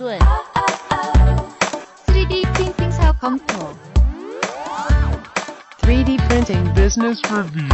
[0.00, 0.18] 论。
[2.06, 3.44] 3D Printing 小康普。
[5.82, 7.68] 3D Printing Business Review。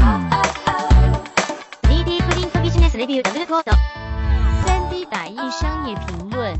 [1.82, 3.72] 3D Printing Business Review ード。
[4.66, 6.58] 3D 打印商业评论。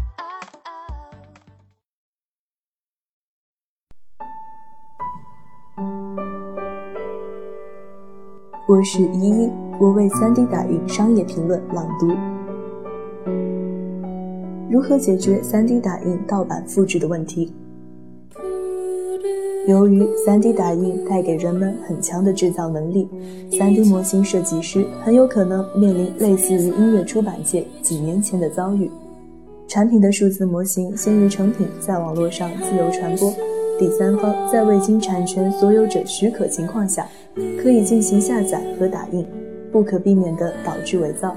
[8.68, 12.35] 我是依依，我为 3D 打印商业评论朗读。
[14.68, 17.52] 如何解决 3D 打印盗版复制的问题？
[19.68, 23.08] 由于 3D 打印带给人们很强的制造能力
[23.52, 28.90] ，3D 模型设计师很有可能面临类似于音乐出版界几年前的遭遇：
[29.68, 33.32] 产品的数字模型先于成品在网络上自由传播，
[33.78, 37.06] 第三方在未经产权所有者许可情况下，
[37.62, 39.24] 可以进行下载和打印，
[39.70, 41.34] 不可避免地导致伪造。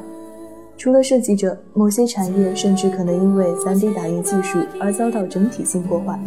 [0.80, 6.18] 除了设计者，某些产业甚至可能因为 3D 打印技术而遭到整体性破坏。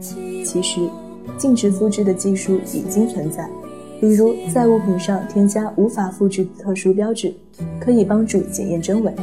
[0.00, 0.80] 其实，
[1.38, 3.48] 禁止复制的技术已经存在，
[4.00, 7.32] 比如在物品上添加无法复制的特殊标志，
[7.78, 9.14] 可以帮助检验真伪。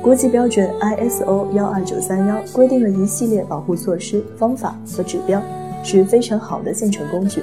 [0.00, 5.42] 国际标准 ISO 幺二九三幺规定了一系列保护措施、方法和指标，
[5.84, 7.42] 是非常好的现成工具。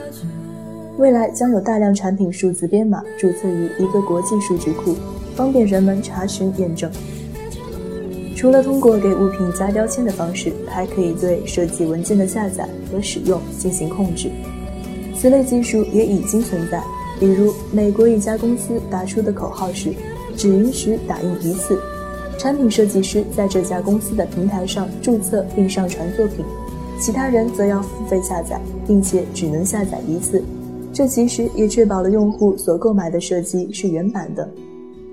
[0.98, 4.96] 未来将有大量产品数字编码注册于一个国际数据库。
[5.36, 6.90] 方便人们查询验证。
[8.38, 14.32] 除了通过给物品加标签的方式，还可以对设计文件的下载和使用进行控制。
[15.14, 16.82] 此类技术也已经存在，
[17.20, 19.94] 比如美国一家公司打出的口号是
[20.38, 21.78] “只允许打印一次”，
[22.40, 26.46] 产品设计师在这家公司的平台上注册并上传作品，
[26.98, 28.58] 其他人则要付费下载，
[28.88, 30.42] 并且只能下载一次。
[30.96, 34.50] 这其实也确保了用户所购买的设计是原版的。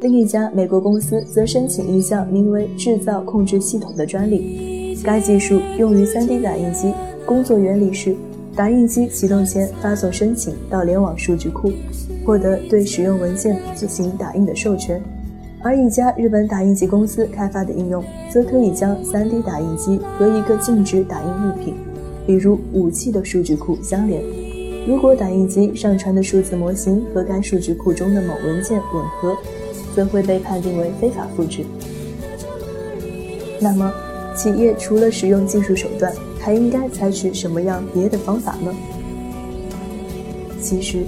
[0.01, 6.93] 另一家美国公司则申请一项名为“制造控制系统”的专利，该技术用于 3D 打印机。
[7.27, 8.15] 工作原理是，
[8.55, 11.73] 打印机启动前发送申请到联网数据库，
[12.25, 15.03] 获得对使用文件进行打印的授权。
[15.65, 21.75] 而一家日本打印机公司开发的应用，则可以将 3D 打印机和一个静止打印物品，
[22.25, 24.23] 比如武器的数据库相连。
[24.85, 29.37] 如果打印机上传的数字模型和该数据库中的某文件吻合，
[29.95, 31.65] 则会被判定为非法复制。
[33.61, 33.93] 那么，
[34.37, 38.75] 企业除了使用技术手段，还应该采取什么样别的方法呢？
[40.61, 41.05] 其实，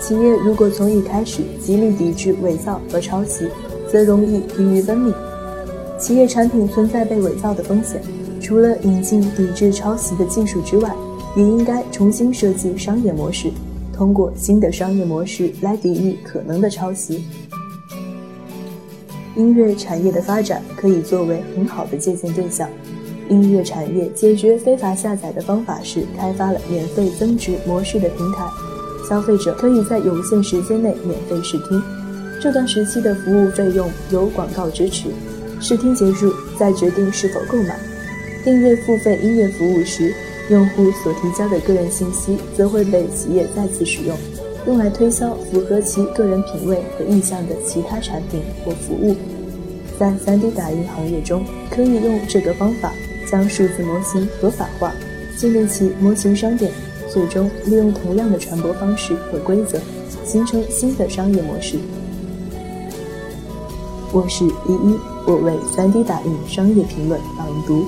[0.00, 3.46] 企业如果从一开始极力抵制伪造和抄袭，
[3.92, 5.12] 则容易疲于奔命。
[5.98, 8.00] 企业产品存在被伪造的风险，
[8.40, 10.90] 除了引进抵制抄袭的技术之外，
[11.36, 13.50] 也应该重新设计商业模式，
[13.92, 17.24] 通过新的商业模式来抵御可能的抄袭。
[19.36, 22.68] 音乐产业的发展可以作为很好的借鉴对象。
[23.28, 28.44] 音乐产业解决非法下载的方法是开发了免费增值模式的平台，
[29.08, 31.80] 消费者可以在有限时间内免费试听，
[32.40, 35.08] 这段时期的服务费用由广告支持，
[35.60, 37.78] 试听结束再决定是否购买。
[38.44, 40.14] 订阅付费音乐服务时，
[40.50, 44.16] 用户所提交的个人信息则会被企业再次使用。
[44.66, 49.14] 用来推销符合其个人品味和意向的其他产品或服务，
[49.98, 52.92] 在 3D 打印行业中，可以用这个方法
[53.30, 54.92] 将数字模型合法化，
[55.38, 56.70] 建立起模型商店，
[57.08, 59.78] 最终利用同样的传播方式和规则，
[60.24, 61.78] 形成新的商业模式。
[64.12, 67.86] 我是依依，我为 3D 打印商业评论朗读。